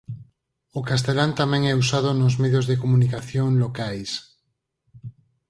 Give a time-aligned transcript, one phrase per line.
[0.79, 4.11] O castelán tamén é usado nos medios de comunicación locais.